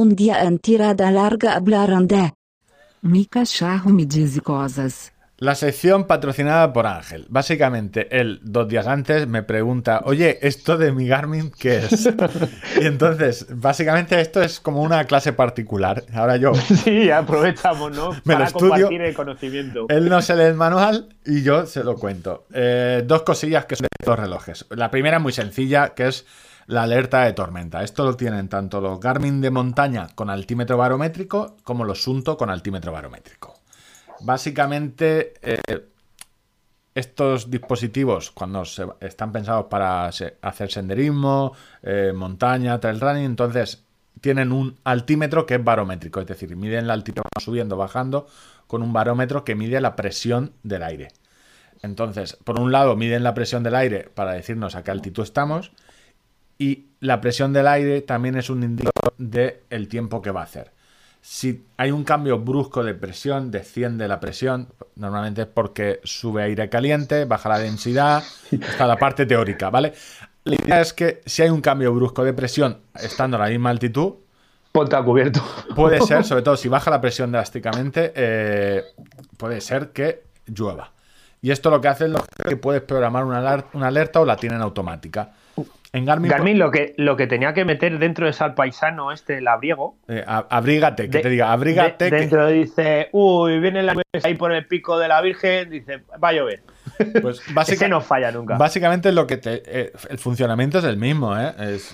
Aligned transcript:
Un 0.00 0.16
dia 0.16 0.44
en 0.44 0.58
tirada 0.58 1.10
larga 1.10 1.56
hablaron 1.56 2.06
de 2.08 2.32
Mi 3.02 3.26
cachorro 3.26 3.90
me 3.90 4.06
diz 4.06 4.40
cosas. 4.40 5.12
La 5.36 5.54
sección 5.54 6.06
patrocinada 6.06 6.72
por 6.72 6.86
Ángel. 6.86 7.26
Básicamente, 7.28 8.08
él 8.18 8.40
dos 8.42 8.66
días 8.68 8.86
antes 8.86 9.26
me 9.26 9.42
pregunta, 9.42 10.00
oye, 10.04 10.38
¿esto 10.40 10.78
de 10.78 10.92
mi 10.92 11.06
Garmin 11.06 11.50
qué 11.50 11.78
es? 11.78 12.06
y 12.80 12.86
entonces, 12.86 13.46
básicamente 13.50 14.18
esto 14.18 14.40
es 14.42 14.58
como 14.58 14.80
una 14.82 15.04
clase 15.04 15.34
particular. 15.34 16.04
Ahora 16.14 16.36
yo 16.38 16.54
Sí, 16.84 17.10
aprovechamos, 17.10 17.94
¿no? 17.94 18.12
Me 18.24 18.34
lo 18.34 18.38
Para 18.38 18.44
estudio. 18.46 18.70
compartir 18.70 19.02
el 19.02 19.14
conocimiento. 19.14 19.86
Él 19.90 20.08
no 20.08 20.22
se 20.22 20.34
lee 20.34 20.44
el 20.44 20.54
manual 20.54 21.14
y 21.26 21.42
yo 21.42 21.66
se 21.66 21.84
lo 21.84 21.96
cuento. 21.96 22.46
Eh, 22.54 23.02
dos 23.06 23.20
cosillas 23.22 23.66
que 23.66 23.76
son 23.76 23.84
de 23.84 23.88
estos 24.00 24.18
relojes. 24.18 24.64
La 24.70 24.90
primera 24.90 25.18
es 25.18 25.22
muy 25.22 25.32
sencilla, 25.32 25.90
que 25.90 26.08
es 26.08 26.24
la 26.70 26.84
alerta 26.84 27.24
de 27.24 27.32
tormenta. 27.32 27.82
Esto 27.82 28.04
lo 28.04 28.16
tienen 28.16 28.48
tanto 28.48 28.80
los 28.80 29.00
Garmin 29.00 29.40
de 29.40 29.50
montaña 29.50 30.06
con 30.14 30.30
altímetro 30.30 30.76
barométrico 30.76 31.56
como 31.64 31.84
los 31.84 32.02
Sunto 32.02 32.36
con 32.36 32.48
altímetro 32.48 32.92
barométrico. 32.92 33.54
Básicamente, 34.20 35.34
eh, 35.42 35.58
estos 36.94 37.50
dispositivos, 37.50 38.30
cuando 38.30 38.62
están 39.00 39.32
pensados 39.32 39.66
para 39.66 40.06
hacer 40.06 40.70
senderismo, 40.70 41.54
eh, 41.82 42.12
montaña, 42.14 42.78
trail 42.78 43.00
running, 43.00 43.24
entonces 43.24 43.82
tienen 44.20 44.52
un 44.52 44.78
altímetro 44.84 45.46
que 45.46 45.56
es 45.56 45.64
barométrico, 45.64 46.20
es 46.20 46.26
decir, 46.28 46.54
miden 46.54 46.86
la 46.86 46.92
altitud 46.92 47.22
subiendo, 47.40 47.76
bajando, 47.76 48.28
con 48.68 48.82
un 48.82 48.92
barómetro 48.92 49.44
que 49.44 49.56
mide 49.56 49.80
la 49.80 49.96
presión 49.96 50.52
del 50.62 50.84
aire. 50.84 51.08
Entonces, 51.82 52.36
por 52.44 52.60
un 52.60 52.70
lado, 52.70 52.94
miden 52.94 53.24
la 53.24 53.34
presión 53.34 53.64
del 53.64 53.74
aire 53.74 54.08
para 54.14 54.34
decirnos 54.34 54.76
a 54.76 54.84
qué 54.84 54.92
altitud 54.92 55.24
estamos, 55.24 55.72
y 56.60 56.90
la 57.00 57.22
presión 57.22 57.54
del 57.54 57.66
aire 57.66 58.02
también 58.02 58.36
es 58.36 58.50
un 58.50 58.62
indicador 58.62 59.14
del 59.16 59.88
tiempo 59.88 60.20
que 60.20 60.30
va 60.30 60.42
a 60.42 60.44
hacer. 60.44 60.70
Si 61.22 61.64
hay 61.78 61.90
un 61.90 62.04
cambio 62.04 62.38
brusco 62.38 62.84
de 62.84 62.94
presión, 62.94 63.50
desciende 63.50 64.06
la 64.06 64.20
presión, 64.20 64.68
normalmente 64.94 65.42
es 65.42 65.48
porque 65.48 66.00
sube 66.04 66.42
aire 66.42 66.68
caliente, 66.68 67.24
baja 67.24 67.48
la 67.48 67.58
densidad, 67.58 68.22
está 68.50 68.86
la 68.86 68.98
parte 68.98 69.24
teórica, 69.24 69.70
¿vale? 69.70 69.94
La 70.44 70.54
idea 70.54 70.80
es 70.82 70.92
que 70.92 71.22
si 71.24 71.40
hay 71.40 71.48
un 71.48 71.62
cambio 71.62 71.94
brusco 71.94 72.24
de 72.24 72.34
presión 72.34 72.78
estando 72.94 73.38
a 73.38 73.40
la 73.40 73.48
misma 73.48 73.70
altitud, 73.70 74.16
Ponte 74.70 74.94
a 74.96 75.02
cubierto. 75.02 75.42
puede 75.74 76.00
ser, 76.06 76.24
sobre 76.24 76.42
todo 76.42 76.58
si 76.58 76.68
baja 76.68 76.90
la 76.90 77.00
presión 77.00 77.32
drásticamente, 77.32 78.12
eh, 78.14 78.84
puede 79.38 79.62
ser 79.62 79.92
que 79.92 80.24
llueva. 80.46 80.92
Y 81.40 81.52
esto 81.52 81.70
lo 81.70 81.80
que 81.80 81.88
hace 81.88 82.04
es 82.04 82.10
lo 82.10 82.22
que 82.46 82.56
puedes 82.58 82.82
programar 82.82 83.24
una 83.24 83.88
alerta 83.88 84.20
o 84.20 84.26
la 84.26 84.36
tienen 84.36 84.60
automática. 84.60 85.32
En 85.92 86.04
Garmin, 86.04 86.30
Garmin 86.30 86.58
lo 86.58 86.70
que, 86.70 86.94
lo 86.98 87.16
que 87.16 87.26
tenía 87.26 87.52
que 87.52 87.64
meter 87.64 87.98
dentro 87.98 88.28
es 88.28 88.40
al 88.40 88.54
paisano 88.54 89.10
este, 89.10 89.38
el 89.38 89.48
abriego. 89.48 89.96
eh, 90.06 90.24
abrígate, 90.26 91.10
que 91.10 91.16
De- 91.18 91.22
te 91.24 91.28
diga, 91.30 91.52
abrígate. 91.52 92.04
de- 92.04 92.10
que- 92.10 92.16
dentro 92.16 92.46
dice, 92.46 93.08
uy, 93.12 93.58
viene 93.58 93.82
la 93.82 94.00
ahí 94.22 94.34
por 94.34 94.52
el 94.52 94.66
pico 94.66 94.98
de 94.98 95.08
la 95.08 95.20
Virgen, 95.20 95.68
dice, 95.70 96.02
va 96.22 96.28
a 96.28 96.32
llover. 96.32 96.62
pues, 97.22 97.42
básica- 97.52 97.74
Ese 97.86 97.88
no 97.88 98.00
falla 98.00 98.30
nunca. 98.30 98.56
Básicamente 98.56 99.10
lo 99.10 99.26
que 99.26 99.36
te, 99.38 99.62
eh, 99.66 99.92
el 100.08 100.18
funcionamiento 100.18 100.78
es 100.78 100.84
el 100.84 100.96
mismo, 100.96 101.36
¿eh? 101.36 101.52
Es, 101.58 101.92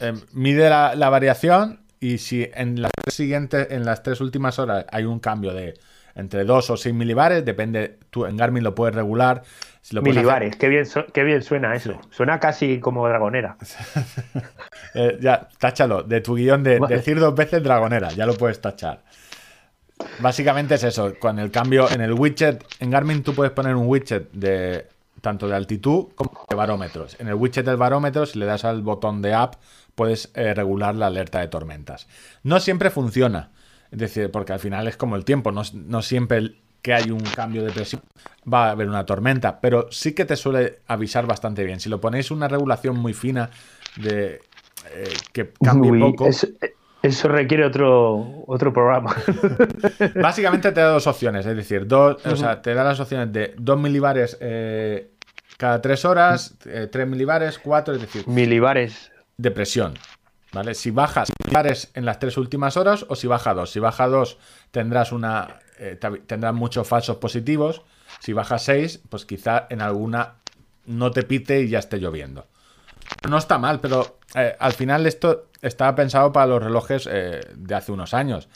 eh, 0.00 0.12
mide 0.32 0.68
la, 0.68 0.94
la 0.94 1.08
variación 1.08 1.80
y 2.00 2.18
si 2.18 2.46
en 2.54 2.82
las 2.82 2.90
tres 3.02 3.14
siguientes, 3.14 3.68
en 3.70 3.86
las 3.86 4.02
tres 4.02 4.20
últimas 4.20 4.58
horas 4.58 4.84
hay 4.92 5.04
un 5.04 5.18
cambio 5.20 5.54
de 5.54 5.72
entre 6.14 6.44
2 6.44 6.70
o 6.70 6.76
6 6.76 6.94
milibares, 6.94 7.44
depende, 7.44 7.98
tú 8.10 8.26
en 8.26 8.36
Garmin 8.36 8.62
lo 8.64 8.74
puedes 8.74 8.94
regular. 8.94 9.42
Si 9.82 9.94
lo 9.94 10.00
hacer- 10.02 10.14
Milibares, 10.14 10.56
qué 10.56 10.68
bien, 10.68 10.86
su- 10.86 11.04
qué 11.12 11.24
bien 11.24 11.42
suena 11.42 11.74
eso. 11.74 11.98
Suena 12.10 12.40
casi 12.40 12.80
como 12.80 13.06
dragonera. 13.08 13.56
Eh, 14.96 15.18
ya, 15.20 15.48
táchalo, 15.58 16.04
de 16.04 16.20
tu 16.20 16.36
guion 16.36 16.62
de 16.62 16.78
Vale. 16.78 16.94
decir 16.96 17.18
dos 17.18 17.34
veces 17.34 17.60
dragonera, 17.64 18.12
ya 18.12 18.26
lo 18.26 18.34
puedes 18.34 18.60
tachar. 18.60 19.02
Básicamente 20.20 20.74
es 20.76 20.84
eso, 20.84 21.14
con 21.18 21.38
el 21.40 21.50
cambio 21.50 21.90
en 21.90 22.00
el 22.00 22.12
widget, 22.12 22.64
en 22.80 22.90
Garmin 22.90 23.22
tú 23.24 23.34
puedes 23.34 23.52
poner 23.52 23.74
un 23.74 23.86
widget 23.88 24.30
de 24.32 24.86
tanto 25.20 25.48
de 25.48 25.56
altitud 25.56 26.08
como 26.14 26.46
de 26.48 26.54
barómetros. 26.54 27.16
En 27.18 27.26
el 27.28 27.34
widget 27.34 27.64
del 27.66 27.76
barómetro, 27.76 28.24
si 28.26 28.38
le 28.38 28.46
das 28.46 28.64
al 28.64 28.82
botón 28.82 29.20
de 29.22 29.34
app, 29.34 29.54
puedes 29.94 30.30
eh, 30.34 30.54
regular 30.54 30.94
la 30.94 31.06
alerta 31.06 31.40
de 31.40 31.48
tormentas. 31.48 32.06
No 32.44 32.60
siempre 32.60 32.90
funciona, 32.90 33.50
es 33.94 34.00
decir, 34.00 34.30
porque 34.30 34.52
al 34.52 34.58
final 34.58 34.88
es 34.88 34.96
como 34.96 35.14
el 35.14 35.24
tiempo, 35.24 35.52
no, 35.52 35.62
no 35.72 36.02
siempre 36.02 36.56
que 36.82 36.92
hay 36.92 37.12
un 37.12 37.20
cambio 37.20 37.62
de 37.62 37.70
presión 37.70 38.02
va 38.52 38.66
a 38.66 38.70
haber 38.72 38.88
una 38.88 39.06
tormenta, 39.06 39.60
pero 39.60 39.86
sí 39.90 40.14
que 40.14 40.24
te 40.24 40.36
suele 40.36 40.80
avisar 40.88 41.26
bastante 41.26 41.64
bien. 41.64 41.78
Si 41.78 41.88
lo 41.88 42.00
ponéis 42.00 42.30
una 42.32 42.48
regulación 42.48 42.96
muy 42.98 43.14
fina 43.14 43.50
de 43.96 44.40
eh, 44.92 45.14
que 45.32 45.52
cambie 45.62 45.92
Uy, 45.92 46.00
poco, 46.00 46.26
eso, 46.26 46.48
eso 47.02 47.28
requiere 47.28 47.64
otro, 47.64 48.42
otro 48.48 48.72
programa. 48.72 49.14
básicamente 50.20 50.72
te 50.72 50.80
da 50.80 50.88
dos 50.88 51.06
opciones, 51.06 51.46
es 51.46 51.56
decir, 51.56 51.86
dos, 51.86 52.24
o 52.26 52.36
sea, 52.36 52.60
te 52.60 52.74
da 52.74 52.82
las 52.82 52.98
opciones 52.98 53.32
de 53.32 53.54
2 53.56 53.80
milibares 53.80 54.36
eh, 54.40 55.12
cada 55.56 55.80
3 55.80 56.04
horas, 56.04 56.56
3 56.58 57.06
milibares, 57.06 57.60
4, 57.60 57.94
es 57.94 58.00
decir, 58.00 58.26
Milibares. 58.26 59.12
de 59.36 59.50
presión. 59.52 59.94
¿Vale? 60.52 60.74
Si 60.74 60.90
bajas 60.90 61.30
en 61.94 62.04
las 62.04 62.18
tres 62.18 62.36
últimas 62.36 62.76
horas 62.76 63.06
o 63.08 63.14
si 63.16 63.26
baja 63.26 63.54
2. 63.54 63.70
Si 63.70 63.78
baja 63.78 64.08
2 64.08 64.38
tendrás 64.72 65.12
una 65.12 65.60
eh, 65.78 65.96
te- 66.00 66.18
tendrás 66.26 66.52
muchos 66.54 66.86
falsos 66.86 67.16
positivos. 67.18 67.82
Si 68.20 68.32
baja 68.32 68.58
6, 68.58 69.00
pues 69.08 69.24
quizá 69.24 69.66
en 69.70 69.80
alguna 69.80 70.34
no 70.86 71.10
te 71.12 71.22
pite 71.22 71.60
y 71.62 71.68
ya 71.68 71.78
esté 71.78 71.98
lloviendo. 71.98 72.46
No 73.28 73.38
está 73.38 73.58
mal, 73.58 73.80
pero 73.80 74.18
eh, 74.34 74.56
al 74.58 74.72
final 74.72 75.06
esto 75.06 75.46
estaba 75.62 75.94
pensado 75.94 76.32
para 76.32 76.46
los 76.46 76.62
relojes 76.62 77.08
eh, 77.10 77.40
de 77.54 77.74
hace 77.74 77.92
unos 77.92 78.14
años. 78.14 78.48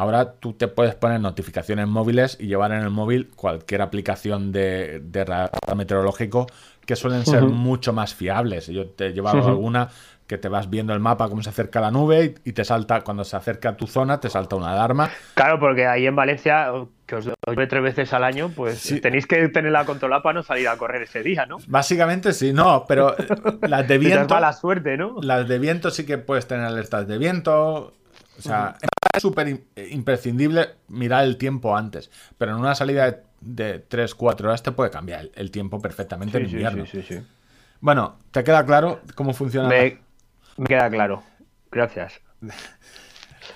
Ahora 0.00 0.32
tú 0.32 0.54
te 0.54 0.66
puedes 0.66 0.94
poner 0.94 1.20
notificaciones 1.20 1.86
móviles 1.86 2.38
y 2.40 2.46
llevar 2.46 2.72
en 2.72 2.80
el 2.80 2.88
móvil 2.90 3.28
cualquier 3.36 3.82
aplicación 3.82 4.50
de, 4.50 5.00
de 5.04 5.24
radar 5.26 5.50
meteorológico 5.76 6.46
que 6.86 6.96
suelen 6.96 7.26
ser 7.26 7.42
mucho 7.42 7.92
más 7.92 8.14
fiables. 8.14 8.66
Yo 8.68 8.86
te 8.88 9.08
he 9.08 9.12
llevado 9.12 9.46
alguna 9.46 9.88
que 10.26 10.38
te 10.38 10.48
vas 10.48 10.70
viendo 10.70 10.94
el 10.94 11.00
mapa, 11.00 11.28
cómo 11.28 11.42
se 11.42 11.50
acerca 11.50 11.80
la 11.82 11.90
nube 11.90 12.36
y, 12.44 12.50
y 12.50 12.52
te 12.52 12.64
salta, 12.64 13.02
cuando 13.02 13.24
se 13.24 13.36
acerca 13.36 13.70
a 13.70 13.76
tu 13.76 13.86
zona, 13.86 14.20
te 14.20 14.30
salta 14.30 14.56
una 14.56 14.72
alarma. 14.72 15.10
Claro, 15.34 15.58
porque 15.60 15.86
ahí 15.86 16.06
en 16.06 16.16
Valencia, 16.16 16.70
que 17.04 17.16
os 17.16 17.26
llueve 17.46 17.66
tres 17.66 17.82
veces 17.82 18.12
al 18.14 18.24
año, 18.24 18.50
pues 18.56 18.78
Sí. 18.78 19.00
tenéis 19.00 19.26
que 19.26 19.48
tenerla 19.48 19.84
controlada 19.84 20.22
para 20.22 20.34
no 20.34 20.42
salir 20.42 20.66
a 20.68 20.76
correr 20.78 21.02
ese 21.02 21.22
día, 21.22 21.44
¿no? 21.46 21.58
Básicamente 21.66 22.32
sí, 22.32 22.52
no, 22.54 22.84
pero 22.88 23.18
eh, 23.18 23.26
las 23.68 23.86
de 23.86 23.98
viento... 24.06 24.32
mala 24.34 24.52
suerte, 24.54 24.96
¿no? 24.96 25.16
Las 25.20 25.46
de 25.46 25.58
viento 25.58 25.90
sí 25.90 26.06
que 26.06 26.16
puedes 26.16 26.46
tener 26.46 26.64
alertas 26.64 27.06
de 27.06 27.18
viento. 27.18 27.92
O 28.38 28.42
sea, 28.42 28.76
es 29.14 29.22
súper 29.22 29.48
im- 29.48 29.62
imprescindible 29.90 30.76
mirar 30.88 31.24
el 31.24 31.36
tiempo 31.36 31.76
antes. 31.76 32.10
Pero 32.38 32.52
en 32.52 32.58
una 32.58 32.74
salida 32.74 33.20
de, 33.40 33.88
3-4 33.88 34.48
horas 34.48 34.62
te 34.62 34.72
puede 34.72 34.90
cambiar 34.90 35.20
el, 35.22 35.32
el 35.34 35.50
tiempo 35.50 35.80
perfectamente 35.80 36.38
en 36.38 36.44
Sí, 36.44 36.50
sí, 36.50 36.54
invierno. 36.56 36.86
sí, 36.86 37.02
sí, 37.02 37.14
sí. 37.20 37.26
Bueno, 37.80 38.18
¿te 38.30 38.44
queda 38.44 38.64
claro 38.66 39.00
cómo 39.14 39.32
funciona? 39.32 39.68
Me, 39.68 39.98
me 40.56 40.66
queda 40.66 40.90
claro. 40.90 41.22
Gracias. 41.70 42.20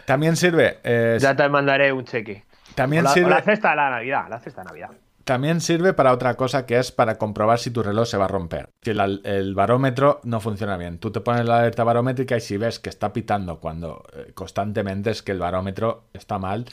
También 0.07 0.37
sirve. 0.37 0.79
eh, 0.85 1.19
Ya 1.21 1.35
te 1.37 1.49
mandaré 1.49 1.93
un 1.93 2.05
cheque. 2.05 2.45
también 2.75 3.03
O 3.03 3.05
la, 3.05 3.11
o 3.11 3.15
sirve. 3.15 3.31
la 3.31 3.43
cesta 3.43 3.71
de 3.71 3.77
la 3.77 3.91
Navidad, 3.91 4.27
la 4.29 4.41
cesta 4.41 4.63
de 4.63 4.67
Navidad. 4.69 4.91
También 5.25 5.63
sirve 5.63 5.95
para 5.95 6.13
otra 6.13 6.37
cosa 6.37 6.67
que 6.67 6.79
es 6.79 6.93
para 6.93 7.17
comprobar 7.17 7.59
si 7.59 7.71
tu 7.71 7.83
reloj 7.83 8.07
se 8.07 8.19
va 8.19 8.27
a 8.27 8.29
romper. 8.29 8.69
Si 8.83 8.91
el, 8.91 9.55
barómetro 9.55 10.21
no 10.25 10.39
funciona 10.41 10.77
bien. 10.77 10.99
Tú 10.99 11.11
te 11.11 11.21
pones 11.21 11.47
la 11.47 11.61
alerta 11.61 11.83
barométrica 11.83 12.37
y 12.37 12.41
si 12.43 12.59
ves 12.59 12.79
que 12.79 12.91
está 12.91 13.13
pitando 13.15 13.59
cuando 13.59 14.05
eh, 14.13 14.33
constantemente 14.35 15.11
es 15.11 15.23
que 15.23 15.33
el 15.33 15.39
barómetro 15.39 16.05
está 16.13 16.39
mal. 16.39 16.67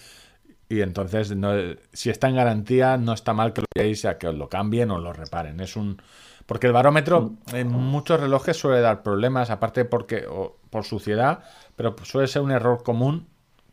Y 0.68 0.82
entonces, 0.82 1.36
no- 1.36 1.54
si 1.94 2.10
está 2.10 2.28
en 2.28 2.36
garantía, 2.36 2.98
no 2.98 3.14
está 3.14 3.34
mal 3.34 3.54
que 3.54 3.62
lo 3.62 3.68
veáis 3.74 4.04
a 4.06 4.18
que 4.18 4.28
os 4.28 4.36
lo 4.36 4.50
cambien 4.50 4.92
o 4.92 5.00
lo 5.00 5.14
reparen. 5.14 5.60
Es 5.62 5.78
un. 5.78 6.02
Porque 6.46 6.68
el 6.68 6.74
barómetro 6.74 7.34
en 7.54 7.70
muchos 7.70 8.20
relojes 8.20 8.58
suele 8.58 8.82
dar 8.82 9.02
problemas, 9.04 9.50
aparte 9.50 9.86
porque 9.86 10.26
o 10.28 10.58
por 10.70 10.84
suciedad, 10.84 11.44
pero 11.78 11.96
suele 12.04 12.28
ser 12.28 12.42
un 12.42 12.52
error 12.52 12.84
común 12.84 13.28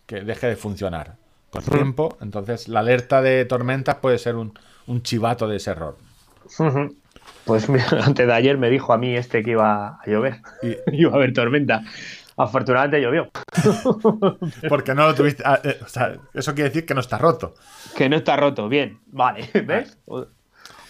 que 0.06 0.20
deje 0.22 0.46
de 0.46 0.56
funcionar 0.56 1.16
con 1.50 1.62
el 1.62 1.70
tiempo. 1.70 2.16
Entonces, 2.20 2.68
la 2.68 2.80
alerta 2.80 3.22
de 3.22 3.44
tormentas 3.44 3.96
puede 3.96 4.18
ser 4.18 4.36
un, 4.36 4.58
un 4.86 5.02
chivato 5.02 5.48
de 5.48 5.56
ese 5.56 5.70
error. 5.70 5.96
Pues 7.44 7.68
mira, 7.68 7.86
antes 8.04 8.26
de 8.26 8.32
ayer 8.32 8.58
me 8.58 8.70
dijo 8.70 8.92
a 8.92 8.98
mí 8.98 9.14
este 9.16 9.42
que 9.42 9.52
iba 9.52 9.88
a 9.88 10.00
llover. 10.06 10.40
Y- 10.62 10.76
iba 11.00 11.12
a 11.12 11.16
haber 11.16 11.32
tormenta. 11.32 11.82
Afortunadamente 12.36 13.00
llovió. 13.00 13.30
Porque 14.68 14.94
no 14.94 15.06
lo 15.08 15.14
tuviste. 15.14 15.42
ah, 15.44 15.60
eh, 15.64 15.78
o 15.84 15.88
sea, 15.88 16.16
eso 16.34 16.54
quiere 16.54 16.70
decir 16.70 16.86
que 16.86 16.94
no 16.94 17.00
está 17.00 17.18
roto. 17.18 17.54
Que 17.96 18.08
no 18.08 18.16
está 18.16 18.36
roto. 18.36 18.68
Bien, 18.68 19.00
vale. 19.06 19.50
¿Ves? 19.66 19.98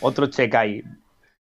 Otro 0.01 0.27
cheque 0.27 0.57
ahí. 0.57 0.83